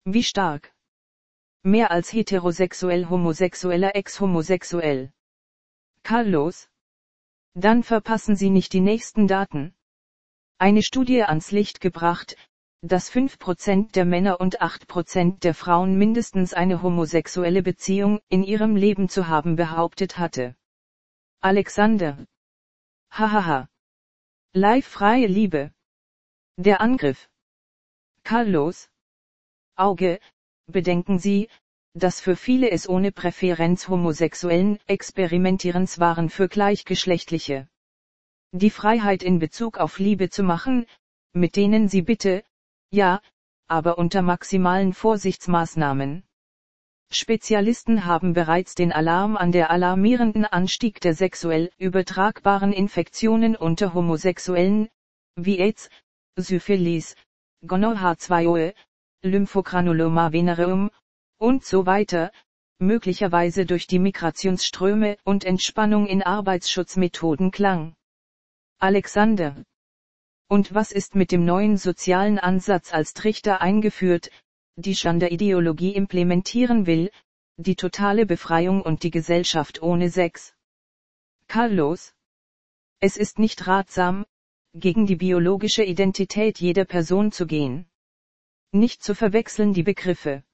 [0.06, 0.72] Wie stark.
[1.62, 5.12] Mehr als heterosexuell homosexueller ex-homosexuell.
[6.02, 6.70] Carlos.
[7.52, 9.74] Dann verpassen Sie nicht die nächsten Daten.
[10.56, 12.36] Eine Studie ans Licht gebracht,
[12.80, 19.10] dass 5% der Männer und 8% der Frauen mindestens eine homosexuelle Beziehung in ihrem Leben
[19.10, 20.56] zu haben behauptet hatte.
[21.42, 22.26] Alexander.
[23.10, 23.68] Hahaha.
[24.54, 25.74] Live freie Liebe.
[26.56, 27.28] Der Angriff.
[28.24, 28.88] Carlos.
[29.76, 30.18] Auge,
[30.66, 31.50] bedenken Sie,
[31.92, 37.68] dass für viele es ohne Präferenz homosexuellen Experimentierens waren für gleichgeschlechtliche.
[38.52, 40.86] Die Freiheit in Bezug auf Liebe zu machen,
[41.34, 42.42] mit denen sie bitte,
[42.90, 43.20] ja,
[43.66, 46.22] aber unter maximalen Vorsichtsmaßnahmen.
[47.10, 54.88] Spezialisten haben bereits den Alarm an der alarmierenden Anstieg der sexuell übertragbaren Infektionen unter Homosexuellen,
[55.36, 55.90] wie AIDS,
[56.36, 57.14] Syphilis,
[57.66, 58.74] Gonorrhoa-2
[59.22, 60.90] Lymphogranuloma venereum
[61.38, 62.32] und so weiter,
[62.80, 67.94] möglicherweise durch die Migrationsströme und Entspannung in Arbeitsschutzmethoden klang.
[68.78, 69.64] Alexander.
[70.48, 74.30] Und was ist mit dem neuen sozialen Ansatz als Trichter eingeführt,
[74.74, 77.10] die Gender-Ideologie implementieren will,
[77.56, 80.54] die totale Befreiung und die Gesellschaft ohne Sex?
[81.46, 82.12] Carlos.
[82.98, 84.26] Es ist nicht ratsam,
[84.74, 87.86] gegen die biologische Identität jeder Person zu gehen.
[88.72, 90.44] Nicht zu verwechseln die Begriffe.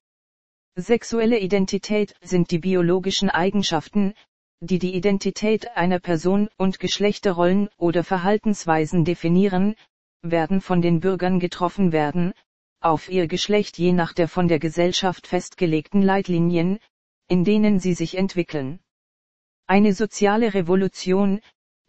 [0.74, 4.14] Sexuelle Identität sind die biologischen Eigenschaften,
[4.60, 9.76] die die Identität einer Person und Geschlechterrollen oder Verhaltensweisen definieren,
[10.22, 12.32] werden von den Bürgern getroffen werden,
[12.80, 16.78] auf ihr Geschlecht je nach der von der Gesellschaft festgelegten Leitlinien,
[17.28, 18.80] in denen sie sich entwickeln.
[19.66, 21.40] Eine soziale Revolution,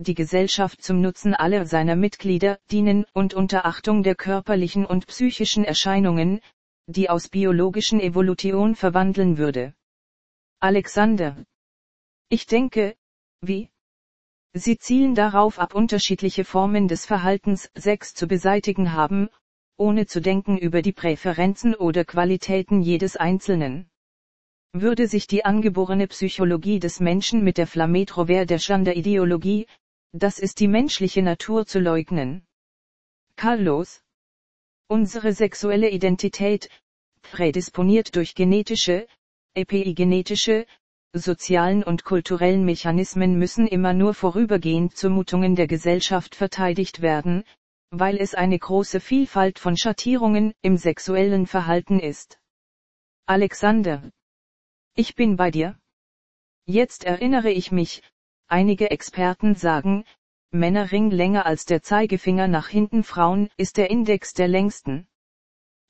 [0.02, 5.66] die Gesellschaft zum Nutzen aller seiner Mitglieder dienen und unter Achtung der körperlichen und psychischen
[5.66, 6.39] Erscheinungen,
[6.88, 9.74] die aus biologischen Evolution verwandeln würde.
[10.62, 11.36] Alexander.
[12.30, 12.95] Ich denke,
[13.41, 13.70] wie?
[14.54, 19.28] Sie zielen darauf ab unterschiedliche Formen des Verhaltens Sex zu beseitigen haben,
[19.78, 23.89] ohne zu denken über die Präferenzen oder Qualitäten jedes Einzelnen.
[24.72, 29.68] Würde sich die angeborene Psychologie des Menschen mit der Flametrovere der Gender-Ideologie,
[30.12, 32.45] das ist die menschliche Natur zu leugnen.
[33.36, 34.01] Carlos.
[34.88, 36.70] Unsere sexuelle Identität,
[37.22, 39.07] prädisponiert durch genetische,
[39.53, 40.66] epigenetische,
[41.14, 47.43] sozialen und kulturellen Mechanismen müssen immer nur vorübergehend Zumutungen der Gesellschaft verteidigt werden,
[47.91, 52.39] weil es eine große Vielfalt von Schattierungen im sexuellen Verhalten ist.
[53.26, 54.12] Alexander.
[54.95, 55.80] Ich bin bei dir.
[56.66, 58.03] Jetzt erinnere ich mich,
[58.50, 60.06] einige Experten sagen,
[60.52, 65.08] Männerring länger als der Zeigefinger nach hinten Frauen ist der Index der längsten.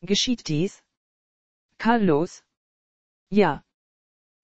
[0.02, 0.84] Geschieht dies?
[1.78, 2.44] Carlos?
[3.30, 3.64] Ja.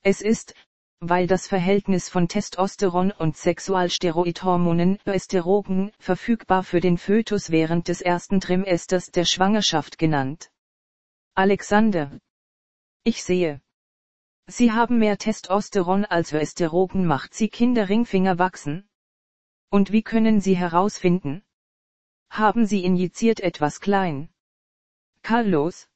[0.01, 0.55] Es ist,
[1.01, 8.39] weil das Verhältnis von Testosteron und Sexualsteroidhormonen Östrogen verfügbar für den Fötus während des ersten
[8.39, 10.49] Trimesters der Schwangerschaft genannt.
[11.33, 12.19] Alexander.
[13.03, 13.61] Ich sehe.
[14.47, 18.87] Sie haben mehr Testosteron als Östrogen macht Sie Kinderringfinger wachsen?
[19.71, 21.43] Und wie können Sie herausfinden?
[22.29, 24.29] Haben Sie injiziert etwas klein?
[25.23, 25.87] Carlos?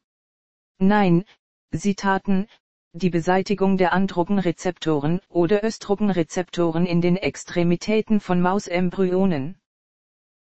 [0.80, 1.26] Nein,
[1.72, 2.48] Sie taten,
[2.94, 9.62] die Beseitigung der Androgenrezeptoren oder Östrogenrezeptoren in den Extremitäten von Mausembryonen.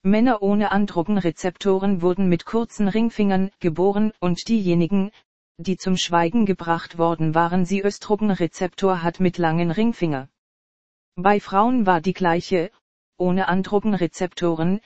[0.01, 5.11] Männer ohne Androgenrezeptoren wurden mit kurzen Ringfingern geboren und diejenigen,
[5.59, 10.29] die zum Schweigen gebracht worden waren, sie Östrogenrezeptor hat mit langen Ringfinger.
[11.15, 12.71] Bei Frauen war die gleiche,
[13.17, 14.79] ohne Androgenrezeptoren,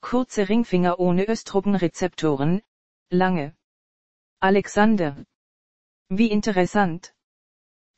[0.00, 2.60] kurze Ringfinger ohne Östrogenrezeptoren,
[3.10, 3.54] lange.
[4.40, 5.24] Alexander
[6.08, 7.14] wie interessant.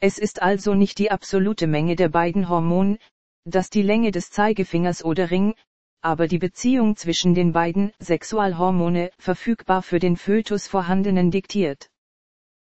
[0.00, 2.98] Es ist also nicht die absolute Menge der beiden Hormonen,
[3.44, 5.54] das die Länge des Zeigefingers oder Ring,
[6.00, 11.87] aber die Beziehung zwischen den beiden Sexualhormone verfügbar für den Fötus vorhandenen diktiert.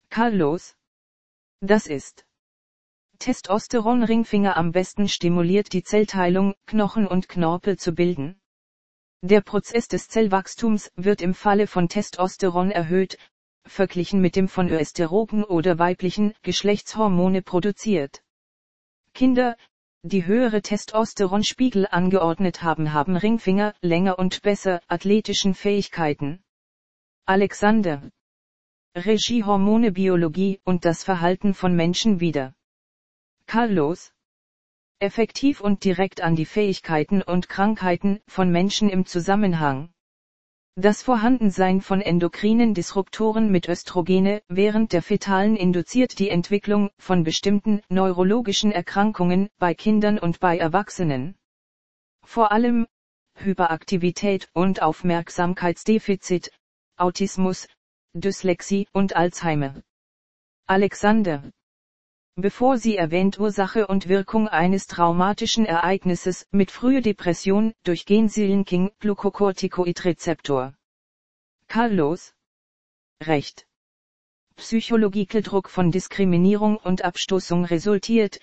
[0.10, 0.76] Carlos.
[1.62, 2.26] Das ist.
[3.20, 8.40] Testosteron-Ringfinger am besten stimuliert die Zellteilung, Knochen und Knorpel zu bilden.
[9.24, 13.18] Der Prozess des Zellwachstums wird im Falle von Testosteron erhöht,
[13.66, 18.24] verglichen mit dem von Östrogen oder weiblichen Geschlechtshormone produziert.
[19.14, 19.58] Kinder,
[20.04, 26.44] die höhere Testosteronspiegel angeordnet haben, haben Ringfinger, länger und besser athletischen Fähigkeiten.
[27.26, 28.10] Alexander.
[28.98, 32.56] Regie Hormone Biologie und das Verhalten von Menschen wieder.
[33.46, 34.12] Carlos.
[34.98, 39.92] Effektiv und direkt an die Fähigkeiten und Krankheiten von Menschen im Zusammenhang.
[40.74, 47.82] Das Vorhandensein von endokrinen Disruptoren mit Östrogene während der Fetalen induziert die Entwicklung von bestimmten
[47.90, 51.36] neurologischen Erkrankungen bei Kindern und bei Erwachsenen.
[52.24, 52.88] Vor allem
[53.36, 56.50] Hyperaktivität und Aufmerksamkeitsdefizit,
[56.96, 57.68] Autismus,
[58.20, 59.82] Dyslexie und Alzheimer.
[60.66, 61.52] Alexander
[62.40, 70.76] bevor sie erwähnt Ursache und Wirkung eines traumatischen Ereignisses mit frühe Depression durch Genseelenking Glucocorticoid-Rezeptor.
[71.68, 72.36] Carlos?
[73.24, 73.66] Recht.
[74.56, 78.40] Psychologiekeldruck von Diskriminierung und Abstoßung resultiert,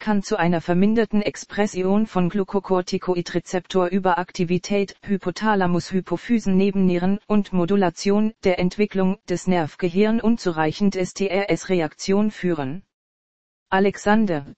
[0.00, 10.96] kann zu einer verminderten Expression von Glucocorticoid-Rezeptor-Überaktivität, Hypothalamus-Hypophysen-Nebennieren und Modulation der Entwicklung des Nervgehirn unzureichend
[10.96, 12.82] STRS-Reaktion führen.
[13.68, 14.52] Alexander.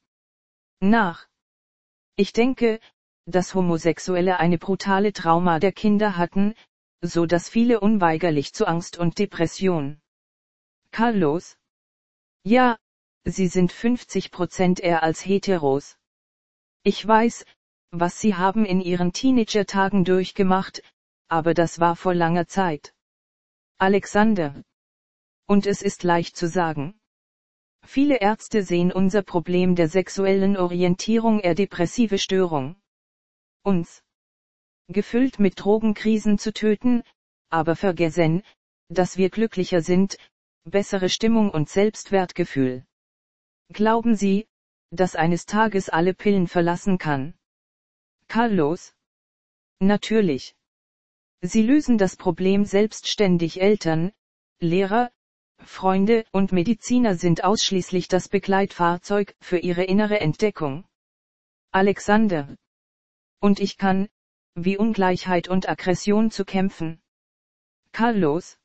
[0.81, 1.27] Nach.
[2.17, 2.81] Ich denke,
[3.27, 6.55] dass Homosexuelle eine brutale Trauma der Kinder hatten,
[7.03, 10.01] so dass viele unweigerlich zu Angst und Depression.
[10.93, 11.57] Carlos.
[12.45, 12.79] Ja,
[13.25, 15.97] sie sind 50% eher als Heteros.
[16.83, 17.45] Ich weiß,
[17.91, 20.83] was sie haben in ihren Teenager-Tagen durchgemacht,
[21.29, 22.95] aber das war vor langer Zeit.
[23.79, 24.63] Alexander.
[25.47, 26.99] Und es ist leicht zu sagen.
[27.85, 32.77] Viele Ärzte sehen unser Problem der sexuellen Orientierung eher depressive Störung.
[33.63, 34.03] Uns.
[34.89, 37.03] Gefüllt mit Drogenkrisen zu töten,
[37.51, 38.43] aber vergessen,
[38.89, 40.17] dass wir glücklicher sind,
[40.65, 42.85] bessere Stimmung und Selbstwertgefühl.
[43.73, 44.47] Glauben Sie,
[44.91, 47.35] dass eines Tages alle Pillen verlassen kann?
[48.29, 48.95] Carlos?
[49.81, 50.55] Natürlich.
[51.41, 54.13] Sie lösen das Problem selbstständig Eltern,
[54.61, 55.11] Lehrer,
[55.65, 60.85] Freunde und Mediziner sind ausschließlich das Begleitfahrzeug für ihre innere Entdeckung.
[61.71, 62.57] Alexander.
[63.41, 64.09] Und ich kann,
[64.55, 67.01] wie Ungleichheit und Aggression zu kämpfen.
[67.93, 68.59] Carlos.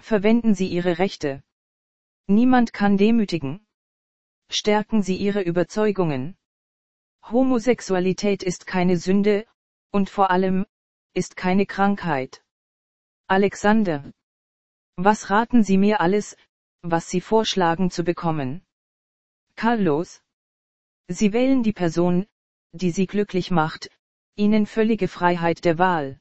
[0.00, 1.42] Verwenden Sie Ihre Rechte.
[2.26, 3.65] Niemand kann demütigen.
[4.48, 6.36] Stärken Sie Ihre Überzeugungen.
[7.22, 9.46] Homosexualität ist keine Sünde,
[9.90, 10.66] und vor allem,
[11.14, 12.44] ist keine Krankheit.
[13.26, 14.12] Alexander.
[14.96, 16.36] Was raten Sie mir alles,
[16.82, 18.64] was Sie vorschlagen zu bekommen?
[19.56, 20.22] Carlos.
[21.08, 22.26] Sie wählen die Person,
[22.72, 23.90] die Sie glücklich macht,
[24.36, 26.20] Ihnen völlige Freiheit der Wahl.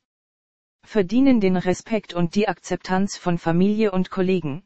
[0.84, 4.65] Verdienen den Respekt und die Akzeptanz von Familie und Kollegen.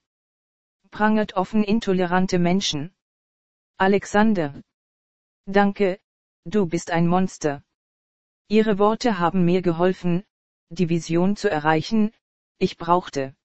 [0.91, 2.93] Prangert offen intolerante Menschen.
[3.81, 4.61] Alexander.
[5.45, 6.01] Danke,
[6.43, 7.63] du bist ein Monster.
[8.49, 10.25] Ihre Worte haben mir geholfen,
[10.67, 12.11] die Vision zu erreichen,
[12.57, 13.37] ich brauchte.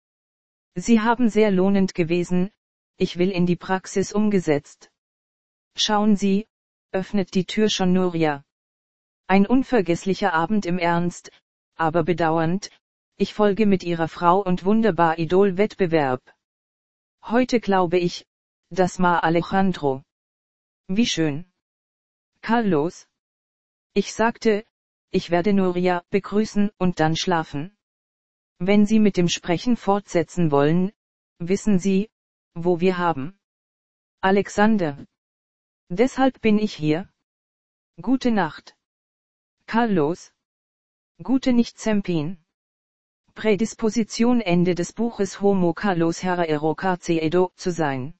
[0.74, 2.50] Sie haben sehr lohnend gewesen,
[2.96, 4.90] ich will in die Praxis umgesetzt.
[5.76, 6.48] Schauen Sie,
[6.90, 8.44] öffnet die Tür schon Nuria.
[9.28, 11.30] Ein unvergesslicher Abend im Ernst,
[11.76, 12.70] aber bedauernd,
[13.18, 16.34] ich folge mit ihrer Frau und wunderbar Idol-Wettbewerb.
[17.22, 18.26] Heute glaube ich,
[18.70, 20.02] das Ma Alejandro.
[20.88, 21.46] Wie schön.
[22.42, 23.08] Carlos.
[23.94, 24.66] Ich sagte,
[25.10, 27.74] ich werde Nuria begrüßen und dann schlafen.
[28.58, 30.92] Wenn Sie mit dem Sprechen fortsetzen wollen,
[31.38, 32.10] wissen Sie,
[32.52, 33.38] wo wir haben.
[34.20, 35.06] Alexander.
[35.88, 37.08] Deshalb bin ich hier.
[38.02, 38.76] Gute Nacht.
[39.66, 40.32] Carlos.
[41.22, 42.44] Gute nicht Zempin.
[43.34, 48.14] Prädisposition Ende des Buches Homo Carlos Herrero Carceedo zu sein.